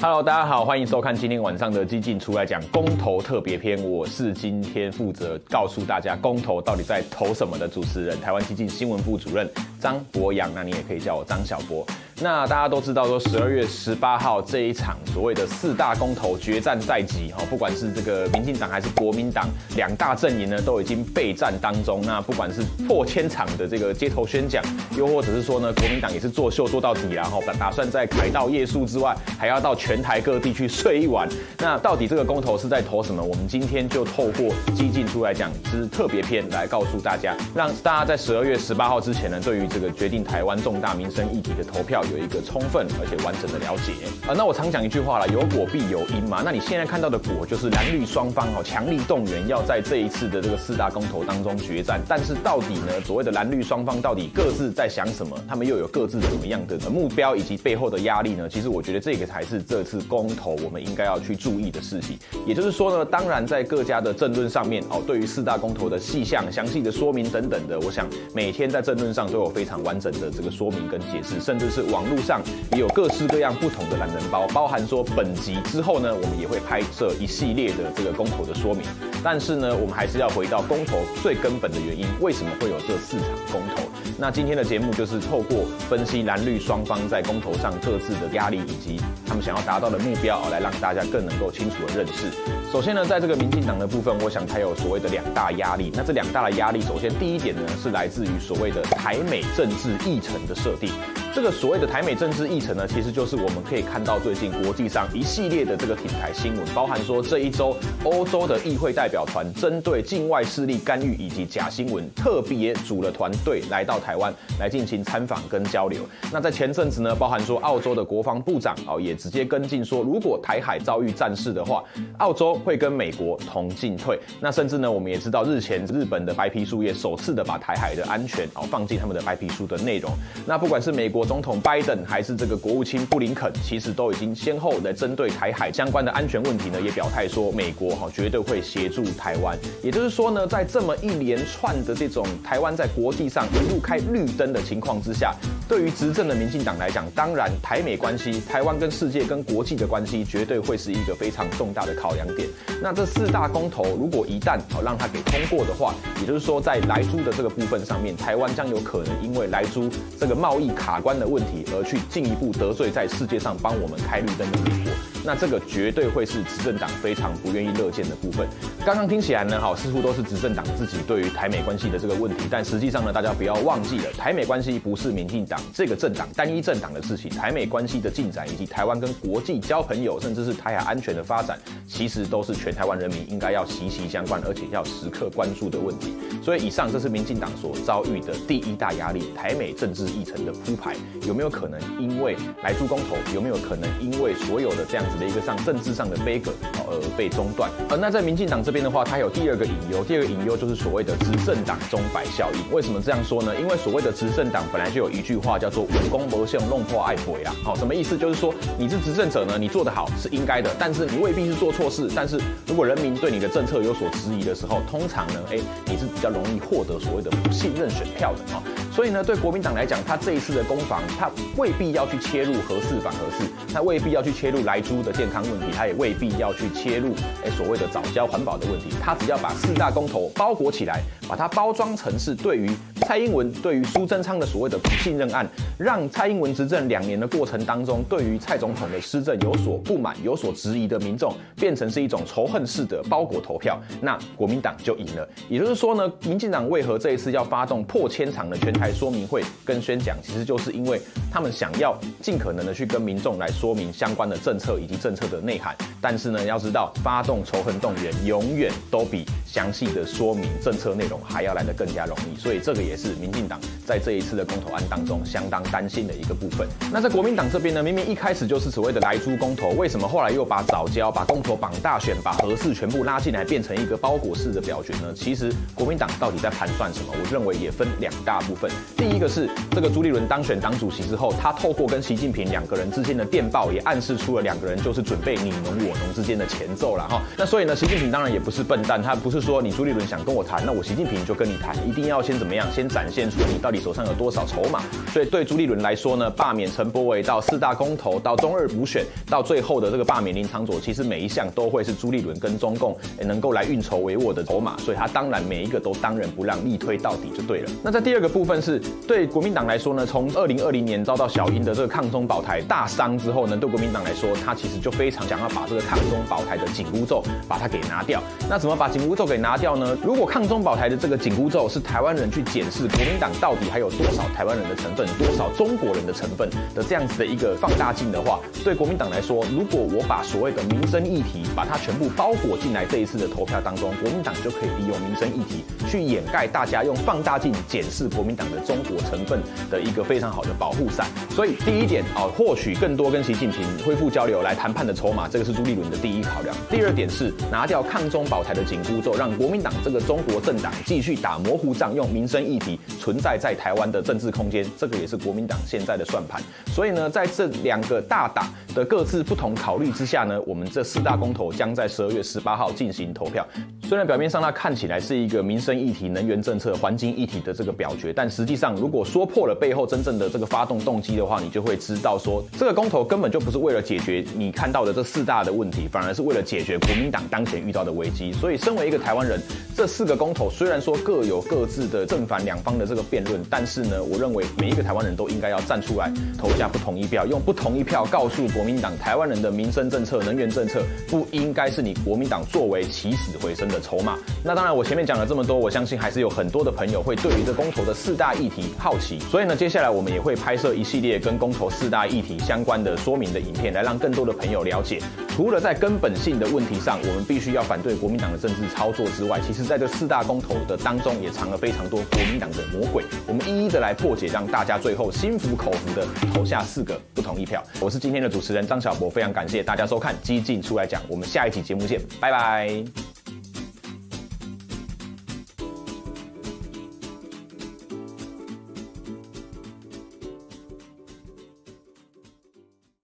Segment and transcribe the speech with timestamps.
[0.00, 3.82] Hello，大家好，欢迎收看今天晚上的基进出来讲公投特别篇。
[3.82, 9.50] 我是今天负责告诉大家公投到底在投什么的主持人，台湾基进新闻部主任
[9.80, 11.84] 张博洋，那你也可以叫我张小博。
[12.20, 22.02] 那大家都知道说，十二月十八号这一场所谓的四大公投决战在即，哈，不管是这个民进党还是国民党两大阵营呢，都已经备战当中。
[22.04, 24.60] 那不管是破千场的这个街头宣讲，
[24.96, 31.28] 又或者是说呢，国民党也是作秀做到底，然后打算在凯道夜宿之外，还要到全台各地去睡一晚。
[31.58, 33.22] 那到底这个公投是在投什么？
[33.22, 42.02] 我们今天就透过激进出来讲之特别篇来告诉大家，让大家在十二月十八号之前呢，对于这个决定台湾重大民生议题的投票。
[42.10, 43.92] 有一个充分而且完整的了解
[44.26, 46.42] 啊，那我常讲一句话啦，有果必有因嘛。
[46.44, 52.00] 那你现在看到的果，就是蓝绿双方哦，强力动员，要在这一次的这个四大公投当中决战。
[52.08, 55.36] 但是到底呢，所谓的蓝绿双方到底各自在想什么？
[55.48, 58.48] 他们又有各自怎么样的目标以及背后的压力呢？
[58.48, 62.18] 其实我觉得这个才是这次公投我们应该要去注意的事情。
[62.46, 71.97] 也就是说呢，当然在各家的政论上面哦，对于四大公投的细项、详细的说明等等的，我想每天在政论上都有非常完整的这个说明跟解释，甚至是往。
[71.98, 78.84] 网络上也有各式各样不同的懒人包，包含说本集之后呢，我们也会拍摄一系列的这个公投的说明。
[79.24, 83.82] 但是呢，我们还是要回到公投最根本的原因，为什么会有这四场公投？
[84.16, 92.30] 那今天的节目就是透过分析蓝绿双方在公投上各自的压力，以及他们想要达到的目标，来让大家更能够清楚的认识。
[92.70, 95.90] 首先呢，在这个民进党的部分，我想它有所谓的两大压力。
[95.92, 100.92] 那这两大的压力，首先第一点呢，是来自于所谓的台美政治议程的设定。
[101.38, 116.00] 这个所谓的台美政治议程呢，其实就是我们可以看到最近国际上一系列的这个挺台新闻，包含说这一周欧洲的议会代表团针对境外势力干预以及假新闻，特别组了团队来到台湾来进行参访跟交流。
[116.32, 121.84] 那在前阵子呢，包含说澳洲的国防部长哦也直接跟进说，如果台海遭遇战事的话，
[122.16, 124.18] 澳洲会跟美国同进退。
[124.40, 130.10] 那甚至呢，我们也知道日前日本的白皮书也首次的把台海的安全哦放进他们的白皮书的内容。
[130.44, 131.27] 那不管是美国。
[131.28, 139.54] 总统拜登还是这个国务卿布林肯，其实都已经先后来针对台海相关的安全问题呢，也表态说美国哈绝对会协助台湾。
[139.82, 145.34] 也就是说呢，在这么一连串的这种台湾在国际上一路开绿灯的情况之下，
[145.68, 152.48] 对于执政的民进党来讲，当然台美关系、台湾跟世界跟国际的关系，绝对会是一个非常重大的考量点。
[152.82, 164.92] 那这四大公投如果一旦好让它给通过的话，也就是说在莱猪的这个部分上面，台湾将有可能因为莱猪这个贸易卡关的问题而去进一步得罪在世界上帮我们开绿灯的美国，
[165.28, 168.48] 那这个绝对会是执政党非常不愿意乐见的部分。
[168.82, 186.14] 刚刚听起来呢，好，似乎都是执政党自己对于台美关系的这个问题，但实际上呢，大家不要忘记了，台美关系不是民进党这个政党单一政党的事情，台美关系的进展以及台湾跟国际交朋友，甚至是台海安全的发展，其实都是全台湾人民应该要息息相关，而且要时刻关注的问题。
[186.42, 190.96] 所以以上这是民进党所遭遇的第一大压力，台美政治议程的铺排
[191.26, 191.50] 有没有？
[191.58, 196.52] 可能因为莱猪公投，有没有可能因为所有的这样子的一个上政治上的杯葛
[196.86, 197.70] 而被中断？
[197.90, 202.74] 而那在民进党这边的话，它有第二个隐忧，第二个隐忧就是所谓的执政党钟摆效应。
[202.74, 203.54] 为什么这样说呢？
[203.60, 207.54] 因为所谓的执政党本来就有一句话叫做“稳功不胜弄破爱鬼”啊。
[207.64, 208.16] 好，什么意思？
[208.16, 212.08] 就是说你是执政者呢，你做得好是应该的，但是你未必是做错事。
[212.14, 218.62] 但是如果人民对你的政策有所质疑的时候，通常呢，哎，你是比较容易获得所谓的不信任选票的啊。
[218.92, 227.14] 所以呢，对国民党来讲，他这一次的攻防，他未必要去切入核四反核四，他未必要去切入莱猪健康问题，他也未必要去切入
[227.44, 232.70] 哎所谓的早教环保的问题，他只要把四大公投包裹起来，把它包装成是对于
[233.08, 235.48] 蔡英文、对于苏贞昌的所谓的不信任案，
[235.78, 245.26] 让蔡英文执政两年的过程当中，对于蔡总统的施政有所不满、有所质疑的民众，变成是一种仇恨式的包裹投票，那国民党就赢了。
[245.48, 251.00] 也就是说呢，民进党为何这一次要发动破千场的全台说明会跟宣讲，其实就是因为
[251.32, 255.74] 他们想要尽可能的去跟民众来说明相关的政策以及政策的内涵。
[255.98, 262.38] 但是呢，要知道发动仇恨动员永远都比详细的说明政策内容还要来得更加容易。
[262.38, 266.66] 所以这个也是民进党在这一次的公投案当中相当担心的一个部分。
[266.92, 275.14] 那在国民党这边呢，明明一开始就是所谓的来猪公投，为什么后来又把早交、把公投绑大选、把核四全部拉进来，变成一个包裹式的表决呢？
[275.14, 277.12] 其实国民党到底在盘算什么？
[277.12, 278.70] 我认为也分两大部分。
[278.96, 287.22] 第一个是这个朱立伦当选党主席之后，他透过跟习近平两个人之间的电报，也暗示出了两个人就是准备你侬我侬之间的前奏了哈。
[287.36, 294.80] 那所以呢，习近平当然也不是笨蛋，他不是说你朱立伦想跟我谈，那我习近平就跟你谈，一定要先怎么样，先展现出你到底手上有多少筹码。
[295.12, 304.76] 所以对朱立伦来说呢，罢免陈柏伟到四大公投到中二补选，到最后的这个罢免林昶佐，其实每一项都会是朱立伦跟中共能够来运筹帷幄的筹码。
[304.78, 307.70] 所以他当然每一个都当仁不让，力推到底就对了。
[307.82, 318.22] 那在第二个部分是对国民党来说呢，从二零二零年遭到小英的这个抗中保台大伤之后呢，对国民党来说，他其实就非常想要把这个抗中保台的紧箍咒把它给拿掉。
[318.48, 319.96] 那怎么把紧箍咒给拿掉呢？
[320.04, 341.08] 如果抗中保台的这个紧箍咒是台湾人去检视是国民党到底还有多少台湾人的成分，多少中国人的成分的这样子的一个放大镜的话，对国民党来说，如果我把所谓的民生议题把它全部包裹进来这一次的投票当中，国民党就可以利用民生议题去掩盖大家用放大镜检视国民党的中国成分的一个非常好的保护伞。
[341.30, 346.54] 所以第一点啊，获取更多跟习近平恢复交流来谈判的筹码，这个是朱立伦的第一考量。
[346.70, 356.42] 第二点是拿掉抗中保台的紧箍咒，让国民党这个中国政党继续打模糊仗，用民生议题存在在台湾的政治空间，这个也是国民党现在的算盘。
[356.74, 363.46] 所以呢，在这两个大党的各自不同考虑之下呢，我们这四大公投将在十二月十八号进行投票。
[363.88, 378.32] 虽然表面上它看起来是一个民生议题、能源政策、环境议题的这个表决，但实际上如果说破了背后真正的这个发动动机的话，你就会知道说，这个公投根本就不是为了解决你看到的这四大的问题，反而是为了解决国民党当前遇到的危机。
[378.32, 379.40] 所以，身为一个台湾人，
[379.78, 394.18] 这四个公投虽然说各有各自的正反两方的这个辩论，但是呢，我认为每一个台湾人都应该要站出来投下不同意票，用不同意票告诉国民党，台湾人的民生政策、能源政策不应该是你国民党作为起死回生的筹码。
[394.42, 405.00] 那当然，我前面讲了这么多，我相信还是有很多的朋友会对于这公投的四大议题好奇，所以呢，接下来我们也会拍摄一系列跟公投四大议题相关的说明的影片，来让更多的朋友了解。
[405.38, 413.04] 除了在根本性的问题上，我们必须要反对国民党的政治操作之外，其实在这四大公投的当中，也藏了非常多国民党的魔鬼。
[413.24, 416.04] 我们一一的来破解，让大家最后心服口服的
[416.34, 417.62] 投下四个不同意票。
[417.78, 423.07] 我是今天的主持人张小博，非常感谢大家收看《激进出来讲》，我们下一期节目见，拜拜。